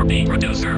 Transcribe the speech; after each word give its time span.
4B 0.00 0.26
producer. 0.26 0.76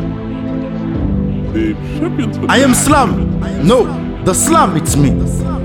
I 2.48 2.58
am 2.58 2.74
Slam. 2.74 3.40
No, 3.64 3.84
the 4.24 4.34
Slam 4.34 4.76
it's 4.76 4.96
me. 4.96 5.10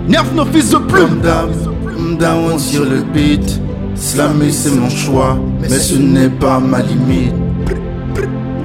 Nerf 0.08 0.32
nos 0.34 0.46
fils 0.46 0.70
de 0.70 0.78
plume. 0.78 1.22
Down, 1.22 2.18
down 2.18 2.60
sur 2.60 2.86
le 2.86 3.04
beat. 3.14 3.60
Slammer 3.96 4.52
c'est 4.52 4.76
mon 4.76 4.90
choix, 4.90 5.38
mais 5.60 5.70
ce 5.70 5.96
n'est 5.96 6.30
pas 6.30 6.60
ma 6.60 6.82
limite. 6.82 7.34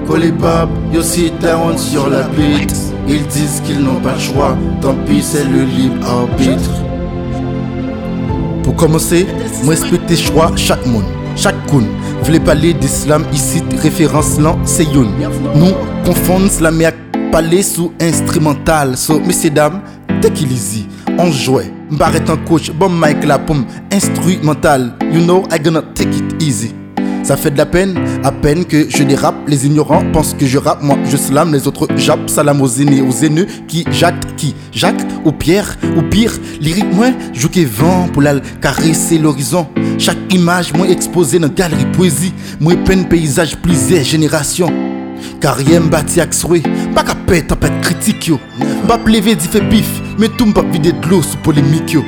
Colibab, 0.07 0.69
yo 0.93 1.01
sit 1.01 1.33
down 1.41 1.79
sur 1.79 2.09
la 2.09 2.23
beat. 2.29 2.75
Ils 3.09 3.27
disent 3.27 3.63
qu'ils 3.65 3.83
n'ont 3.83 4.01
pas 4.01 4.15
le 4.15 4.21
choix, 4.21 4.57
tant 4.81 4.95
pis 5.07 5.23
c'est 5.23 5.45
le 5.45 5.63
libre 5.63 6.07
arbitre. 6.07 6.71
Pour 8.63 8.77
commencer, 8.77 9.27
moi 9.65 9.75
respecter 9.75 10.17
choix 10.17 10.53
chaque 10.55 10.85
monde, 10.87 11.05
chaque 11.37 11.67
kun. 11.67 11.85
Voulez 12.23 12.41
parler 12.41 12.75
d'islam 12.75 13.25
ici, 13.33 13.63
référence 13.83 14.39
là, 14.39 14.57
c'est 14.65 14.85
youn. 14.85 15.09
Nous 15.55 15.73
confondons 16.05 16.49
slam 16.49 16.81
et 16.81 16.89
parler 17.31 17.63
sous 17.63 17.93
instrumental. 18.01 18.97
So, 18.97 19.21
messieurs 19.21 19.51
dames, 19.51 19.81
take 20.21 20.43
it 20.43 20.51
easy, 20.51 20.87
on 21.19 21.31
jouait. 21.31 21.73
M'barrête 21.91 22.31
un 22.31 22.37
coach, 22.37 22.71
bon 22.71 22.89
mic 22.91 23.25
la 23.25 23.39
pomme, 23.39 23.67
instrumental. 23.93 24.95
You 25.13 25.21
know, 25.21 25.43
I 25.51 25.59
gonna 25.59 25.83
take 25.95 26.15
it 26.17 26.43
easy. 26.43 26.75
Ça 27.23 27.37
fait 27.37 27.51
de 27.51 27.59
la 27.59 27.67
peine, 27.67 27.95
à 28.25 28.33
peine 28.33 28.65
que 28.65 28.89
je 28.89 29.03
dérape. 29.05 29.37
Les 29.47 29.67
ignorants 29.67 30.03
pensent 30.13 30.35
que 30.35 30.47
je 30.47 30.59
rappe, 30.59 30.83
moi 30.83 30.97
je 31.05 31.17
slam, 31.17 31.53
les 31.53 31.67
autres 31.67 31.89
jappent. 31.97 32.29
Salam 32.29 32.61
aux 32.61 32.69
aînés, 32.69 33.01
aux 33.01 33.25
haineux 33.25 33.47
qui 33.69 33.85
jactent, 33.91 34.35
qui 34.37 34.55
Jacques 34.73 35.07
ou 35.25 35.33
Pierre, 35.33 35.77
ou 35.97 36.03
pire, 36.03 36.33
lyrique 36.61 36.93
moi, 36.93 37.09
joue 37.33 37.49
vent 37.67 38.09
pour 38.13 38.23
la 38.23 38.41
caresser 38.61 39.19
l'horizon. 39.19 39.67
Chaque 39.99 40.33
image, 40.33 40.73
moi 40.75 40.89
exposée 40.89 41.39
dans 41.39 41.49
galerie 41.49 41.87
poésie, 41.93 42.33
moi 42.61 42.75
peine 42.85 43.09
paysage 43.09 43.57
plusieurs 43.57 44.05
générations. 44.05 44.73
Carrière 45.41 45.83
bâti 45.83 46.21
ak 46.21 46.35
pas 46.95 47.05
qu'à 47.05 47.15
pète 47.15 47.49
tempête 47.49 47.81
critique 47.81 48.27
yo. 48.27 48.41
Pas 48.89 48.99
plever 48.99 49.37
dit 49.37 49.47
fait 49.47 49.61
bif, 49.61 50.01
mais 50.19 50.29
tout 50.29 50.47
m'pas 50.47 50.63
vider 50.63 50.93
de 50.93 51.09
l'eau 51.09 51.23
sous 51.23 51.37
polémique 51.39 51.93
yo. 51.93 52.03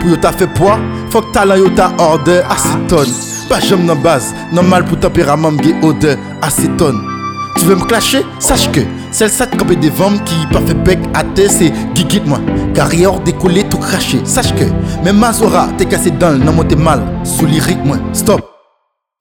Pour 0.00 0.10
yo 0.10 0.16
ta 0.16 0.32
fait 0.32 0.46
poids, 0.46 0.78
faut 1.10 1.22
que 1.22 1.32
talent 1.32 1.56
yo 1.56 1.68
ta 1.70 1.92
order 1.98 2.42
acétone. 2.48 3.25
Pas 3.48 3.60
j'aime 3.60 3.86
dans 3.86 3.94
base, 3.94 4.34
normal 4.52 4.84
pour 4.84 4.98
tempérament 4.98 5.52
m'gé 5.52 5.74
odeur 5.82 6.16
acétone. 6.42 7.00
Tu 7.56 7.64
veux 7.64 7.76
me 7.76 7.84
clasher? 7.84 8.24
Sache 8.40 8.70
que 8.72 8.80
celle 9.12 9.30
ça 9.30 9.46
te 9.46 9.74
des 9.74 9.88
ventes 9.88 10.22
qui 10.24 10.34
pas 10.52 10.60
fait 10.60 10.74
bec 10.74 10.98
à 11.14 11.22
terre 11.22 11.50
c'est 11.50 11.72
gigit 11.94 12.22
moi. 12.26 12.40
Carrière 12.74 13.20
décollé 13.20 13.64
tout 13.64 13.78
craché. 13.78 14.20
Sache 14.24 14.52
que 14.54 14.64
même 15.04 15.18
Mazora 15.18 15.68
t'es 15.78 15.84
cassé 15.86 16.10
dans 16.10 16.32
le 16.32 16.52
monté 16.52 16.74
mal. 16.74 17.00
Sous 17.22 17.46
lyrique 17.46 17.84
moi. 17.84 17.98
Stop. 18.12 18.40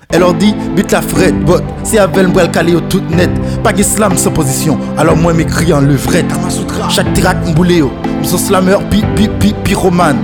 Elle 0.09 0.19
leur 0.19 0.35
dit, 0.35 0.53
but 0.75 0.91
la 0.91 1.01
frette, 1.01 1.39
bot, 1.45 1.61
c'est 1.83 1.97
avec 1.97 2.27
le 2.27 2.47
calé 2.47 2.75
au 2.75 2.79
tout 2.79 3.01
net. 3.09 3.29
Pas 3.63 3.73
de 3.73 3.81
slam 3.81 4.15
sans 4.17 4.31
position, 4.31 4.77
alors 4.97 5.17
moi 5.17 5.33
m'écris 5.33 5.73
en 5.73 5.81
levrette. 5.81 6.31
Chaque 6.89 7.11
track 7.13 7.37
m'boulé 7.47 7.77
yo, 7.77 7.91
m'son 8.21 8.37
slammer, 8.37 8.77
pi 8.89 9.03
pi 9.15 9.27
pi 9.39 9.53
pyromane. 9.63 10.17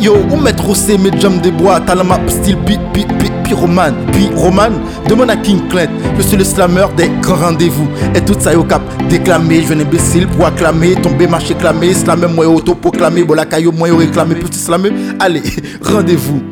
Yo, 0.00 0.16
ou 0.30 0.36
mettre 0.36 0.64
rossé 0.64 0.96
mes 0.96 1.10
jambes 1.20 1.42
de 1.42 1.50
bois, 1.50 1.78
talent 1.80 2.04
map 2.04 2.20
style 2.26 2.56
pi 2.64 2.78
pi 2.94 3.04
pi 3.18 3.30
pyromane. 3.44 3.94
Puis 4.12 4.30
Roman, 4.34 4.70
demande 5.06 5.28
à 5.28 5.36
King 5.36 5.68
Clint, 5.68 5.90
je 6.16 6.22
suis 6.22 6.38
le 6.38 6.44
slammer 6.44 6.86
des 6.96 7.10
grands 7.20 7.36
rendez-vous. 7.36 7.86
Et 8.14 8.22
tout 8.22 8.34
ça 8.38 8.54
yo 8.54 8.64
cap 8.64 8.80
déclamé, 9.10 9.62
je 9.62 9.74
un 9.74 9.80
imbécile 9.80 10.26
pour 10.26 10.46
acclamer, 10.46 10.94
tomber 10.94 11.26
marcher 11.26 11.54
clamé, 11.54 11.92
slammer 11.92 12.28
moi 12.28 12.46
auto-proclamé, 12.46 13.24
bon 13.24 13.34
la 13.34 13.44
caillou 13.44 13.72
moi 13.72 13.88
réclamé, 13.94 14.36
petit 14.36 14.58
slammer. 14.58 14.90
Allez, 15.18 15.42
rendez-vous. 15.82 16.42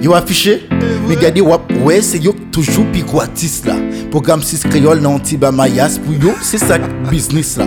Yo 0.00 0.14
affiché, 0.14 0.68
mais 1.08 1.16
gardez 1.16 1.40
wap, 1.40 1.62
ouais, 1.84 2.02
c'est 2.02 2.18
yo 2.18 2.34
toujours 2.50 2.86
pico 2.86 3.20
artiste 3.20 3.66
là. 3.66 3.74
Programme 4.10 4.42
6 4.42 4.64
créole 4.64 5.00
dans 5.00 5.14
Antiba 5.14 5.52
Mayas, 5.52 5.98
pour 6.04 6.14
yo, 6.14 6.32
c'est 6.42 6.58
ça 6.58 6.78
business 7.10 7.56
là. 7.56 7.66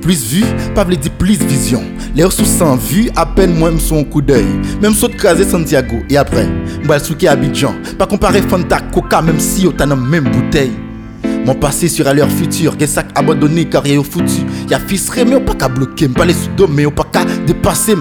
Plus 0.00 0.24
vu, 0.26 0.44
pas 0.74 0.84
veut 0.84 0.96
dire 0.96 1.12
plus 1.12 1.38
vision. 1.38 1.82
Les 2.14 2.28
sous 2.30 2.44
sans 2.44 2.76
vue, 2.76 3.10
à 3.16 3.26
peine 3.26 3.54
moi 3.54 3.70
son 3.78 4.04
coup 4.04 4.22
d'œil. 4.22 4.46
Même 4.82 4.94
saut 4.94 5.08
crasé 5.08 5.44
Santiago, 5.44 5.96
et 6.08 6.16
après, 6.16 6.48
m'bal 6.84 7.00
souké 7.00 7.28
Abidjan. 7.28 7.74
Pas 7.98 8.06
comparer 8.06 8.42
Fanta 8.42 8.80
Coca, 8.92 9.22
même 9.22 9.40
si 9.40 9.62
yo 9.62 9.72
dans 9.72 9.96
même 9.96 10.24
bouteille. 10.24 10.72
Mon 11.46 11.54
passé 11.54 11.88
sera 11.88 12.12
leur 12.12 12.28
futur, 12.28 12.76
des 12.76 12.86
sacs 12.86 13.10
abandonnés, 13.14 13.64
carrière 13.64 14.00
au 14.00 14.04
foutu. 14.04 14.42
Y'a 14.68 14.78
fils 14.78 15.10
mais 15.26 15.36
au 15.36 15.40
pas 15.40 15.54
qu'à 15.54 15.68
bloquer, 15.68 16.08
m'pas 16.08 16.24
les 16.24 16.34
sous 16.34 16.66
mais 16.68 16.84
au 16.84 16.90
pas 16.90 17.06
qu'à 17.10 17.24
dépasser. 17.46 17.94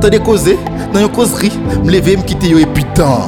T'as 0.00 0.10
des 0.10 0.18
causé, 0.18 0.58
dans 0.92 1.00
une 1.00 1.08
causerie, 1.08 1.52
m'lever, 1.84 2.16
m'quitter 2.16 2.48
yo 2.48 2.58
et 2.58 2.66
putain. 2.66 3.20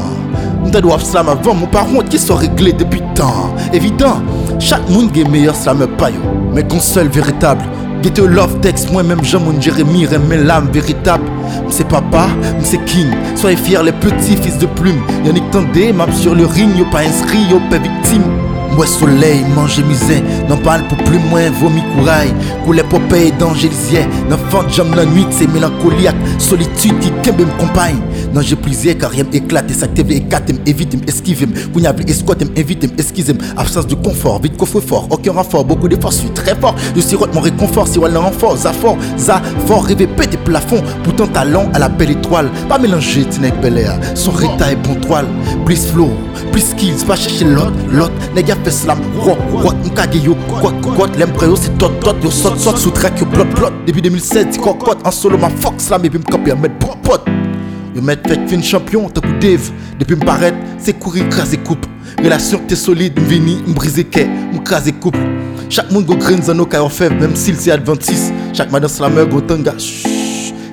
M't'a 0.69 0.83
doit 0.83 0.99
slam 0.99 1.31
avant, 1.31 1.55
mon 1.55 1.67
parent 1.67 2.03
qui 2.11 2.19
sont 2.19 2.35
réglés 2.35 2.75
depuis 2.75 3.01
tant. 3.15 3.55
Évident, 3.73 4.21
chaque 4.59 4.87
monde 4.91 5.17
est 5.17 5.25
meilleur 5.25 5.57
slam 5.57 5.87
pas 5.97 6.11
yo. 6.11 6.21
Mais 6.53 6.63
qu'on 6.63 6.79
seul 6.79 7.09
véritable. 7.09 7.63
Get 8.03 8.21
au 8.21 8.27
love 8.27 8.61
text, 8.61 8.93
moi-même, 8.93 9.25
Jean 9.25 9.41
mon 9.41 9.59
Jérémy, 9.59 10.07
mes 10.29 10.37
l'âme 10.37 10.69
véritable. 10.71 11.25
M'sais 11.67 11.85
papa, 11.85 12.27
m'sais 12.61 12.81
king. 12.85 13.07
Soyez 13.35 13.57
fiers, 13.57 13.83
les 13.83 13.93
petits 13.93 14.37
fils 14.37 14.59
de 14.59 14.67
plume. 14.67 15.01
Yannick 15.25 15.51
Tandé, 15.51 15.91
map 15.91 16.13
sur 16.13 16.35
le 16.35 16.45
ring, 16.45 16.77
yo 16.77 16.85
pas 16.93 17.01
inscrit, 17.01 17.47
yo 17.51 17.61
pas 17.71 17.79
victime. 17.79 18.25
Moi 18.79 18.87
soleil, 18.87 19.45
manger 19.57 19.83
misère, 19.83 20.23
n'en 20.49 20.57
parle 20.57 20.87
pour 20.87 20.99
plus 20.99 21.19
moins, 21.19 21.51
vomi 21.51 21.83
courail. 21.97 22.33
Couler 22.65 22.85
popeye 22.85 23.33
d'angélisier, 23.33 24.07
n'enfant 24.31 24.69
jambe 24.69 24.95
la 24.95 25.05
nuit, 25.05 25.27
c'est 25.31 25.49
mélancoliaque, 25.49 26.15
solitude 26.39 26.97
qui 27.01 27.11
kembe 27.25 27.41
me 27.41 27.59
compagne. 27.59 27.99
Non, 28.33 28.41
j'ai 28.41 28.55
plusieurs 28.55 28.97
car 28.97 29.11
rien 29.11 29.25
éclate, 29.33 29.69
ça 29.73 29.89
TV 29.89 30.19
éclate, 30.19 30.53
évite, 30.65 30.97
esquive, 31.09 31.49
cougnable, 31.73 32.05
escouade, 32.09 32.49
invite, 32.57 33.01
esquisse, 33.01 33.33
absence 33.57 33.89
de 33.89 33.97
confort, 33.97 34.41
vite 34.41 34.57
coffre 34.57 34.81
fort, 34.81 35.09
aucun 35.11 35.33
renfort, 35.33 35.65
beaucoup 35.65 35.89
d'efforts, 35.89 36.13
suis 36.13 36.31
très 36.31 36.55
fort. 36.55 36.77
Je 36.95 37.01
sirote 37.01 37.35
mon 37.35 37.41
réconfort, 37.41 37.89
si 37.89 37.99
voilà 37.99 38.21
renfort, 38.21 38.59
za 38.59 38.73
fort, 38.73 38.97
za 39.17 39.43
fort, 39.67 39.87
rêver 39.87 40.07
pété 40.07 40.37
plafond, 40.37 40.85
pourtant 41.03 41.27
talent 41.27 41.69
à 41.75 41.81
la 41.81 41.89
belle 41.89 42.13
étoile. 42.13 42.49
Pas 42.69 42.79
mélanger, 42.79 43.25
Tinek 43.25 43.61
Bel 43.61 43.79
Air, 43.79 43.99
son 44.15 44.31
réta 44.31 44.71
est 44.71 44.77
bon 44.77 44.95
toile, 45.01 45.27
plus 45.65 45.85
flow, 45.85 46.11
plus 46.53 46.61
skills, 46.61 47.05
pas 47.05 47.17
chercher 47.17 47.45
l'autre, 47.45 47.73
l'autre, 47.91 48.13
fait 48.65 48.68
quoi, 50.97 51.09
l'embryo 51.19 51.57
c'est 51.57 51.77
tot, 51.79 51.89
tot, 52.01 52.15
yo 52.23 52.31
saute, 52.31 52.59
saute, 52.59 52.79
sous 52.79 52.91
track, 52.91 53.19
yo 53.21 53.27
plot, 53.27 53.45
plot. 53.55 53.73
Depuis 53.87 54.03
2007, 54.03 54.59
cocotte, 54.59 55.07
en 55.07 55.11
solo, 55.11 55.39
ma 55.39 55.49
fuck 55.49 55.81
slam, 55.81 56.05
et 56.05 56.11
puis 56.11 56.19
m'copie, 56.19 56.53
mettre 56.53 56.79
pot, 56.79 56.97
pot. 57.03 57.21
Yo 57.95 58.03
mettre 58.03 58.29
fait 58.29 58.47
fin 58.49 58.61
champion, 58.63 59.09
t'as 59.09 59.21
coup 59.21 59.33
Dave. 59.41 59.71
Depuis 59.99 60.17
m'paraître, 60.17 60.57
c'est 60.79 60.99
courir, 60.99 61.29
craser 61.29 61.59
coupe. 61.59 61.87
Relation 62.23 62.61
t'es 62.67 62.77
solide, 62.77 63.19
m'vini, 63.21 63.63
m'briser 63.67 64.05
quai, 64.05 64.29
m'craser 64.53 64.93
couple. 64.93 65.19
Chaque 65.71 65.91
monde 65.91 66.07
go 66.07 66.17
grain 66.17 66.43
zano 66.43 66.65
kaya 66.67 66.89
fait, 66.89 67.11
même 67.11 67.37
s'il 67.37 67.57
c'est 67.57 67.71
adventiste. 67.71 68.33
Chaque 68.53 68.73
madame 68.73 68.91
slammer 68.91 69.27
go 69.27 69.41
tanga, 69.41 69.75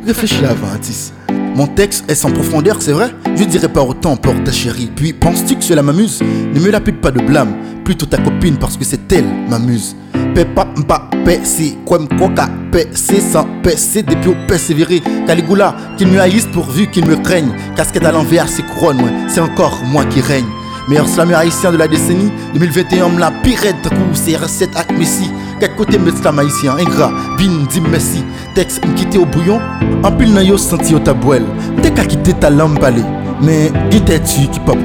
réfléchis 0.06 0.46
avant, 0.46 0.74
Atis. 0.74 1.12
Mon 1.56 1.68
texte 1.68 2.04
est 2.12 2.16
sans 2.16 2.32
profondeur, 2.32 2.82
c'est 2.82 2.92
vrai 2.92 3.12
Je 3.38 3.46
dirais 3.46 3.70
pas 3.70 3.82
autant, 3.82 4.18
porte 4.18 4.44
ta 4.44 4.52
chérie. 4.52 4.92
Puis 4.94 5.14
penses-tu 5.14 5.56
que 5.56 5.64
cela 5.64 5.82
m'amuse? 5.82 6.22
Ne 6.22 6.60
me 6.60 6.70
la 6.70 6.82
pute 6.82 7.00
pas 7.00 7.12
de 7.12 7.22
blâme, 7.22 7.56
plutôt 7.86 8.06
ta 8.06 8.18
copine 8.18 8.58
parce 8.58 8.76
que 8.76 8.84
c'est 8.84 9.10
elle 9.14 9.26
m'amuse. 9.50 9.96
Pepa 10.34 10.68
mpa 10.76 11.10
si 11.44 11.78
quoi 11.86 12.00
m'coca 12.00 12.50
c'est 12.92 13.22
sans 13.22 13.48
c'est 13.78 14.04
depuis 14.04 14.32
au 14.32 14.36
persévérer. 14.50 15.02
Caligula, 15.26 15.78
qu'il 15.98 16.10
me 16.10 16.20
haïsse 16.20 16.48
pourvu 16.48 16.88
qu'il 16.88 17.06
me 17.06 17.16
craigne. 17.16 17.54
Casquette 17.78 18.04
à 18.04 18.12
l'envers, 18.12 18.50
c'est 18.50 18.64
couronne, 18.64 19.00
c'est 19.30 19.40
encore 19.40 19.82
moi 19.86 20.04
qui 20.04 20.20
règne. 20.20 20.44
Meilleur 20.90 21.08
slammer 21.08 21.36
haïtien 21.36 21.72
de 21.72 21.78
la 21.78 21.88
décennie 21.88 22.32
2021, 22.54 23.18
la 23.18 23.32
pirate 23.32 23.90
coup, 23.90 24.14
c'est 24.14 24.36
recette 24.36 24.76
avec 24.76 24.98
Messi. 24.98 25.32
Quel 25.60 25.76
côté 25.76 25.98
me 25.98 26.12
slam 26.12 26.40
haïtien, 26.40 26.76
ingrat, 26.78 27.12
bin, 27.38 27.66
dim 27.72 27.88
Messi. 27.90 28.24
Texte 28.56 28.86
m'quitter 28.86 29.18
au 29.18 29.26
bouillon, 29.26 29.60
en 30.04 30.12
pile 30.12 30.34
n'a 30.34 30.44
yo 30.44 30.58
senti 30.58 30.94
au 30.96 31.00
tabouel. 31.00 31.46
T'es 31.82 31.92
qu'à 31.92 32.06
quitter 32.06 32.34
ta 32.34 32.50
lampe 32.50 32.80
balai, 32.80 33.04
mais 33.42 33.72
guitare-tu 33.90 34.48
qui 34.48 34.60
pop. 34.60 34.78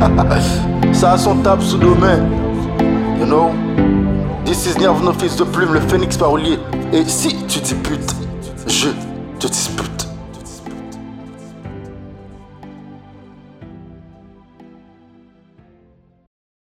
Ça 0.92 1.12
a 1.12 1.18
son 1.18 1.36
table 1.36 1.62
sous 1.62 1.78
domaine, 1.78 2.30
you 3.20 3.26
know. 3.26 3.50
This 4.44 4.66
is 4.66 4.78
Nerve, 4.78 5.02
nos 5.04 5.12
fils 5.12 5.36
de 5.36 5.44
plume, 5.44 5.74
le 5.74 5.80
phénix 5.80 6.16
parolier. 6.16 6.58
Et 6.92 7.04
si 7.06 7.36
tu 7.46 7.60
dis 7.60 7.74
pute, 7.74 8.14
je 8.66 8.88
te 9.38 9.46
dispute. 9.46 9.97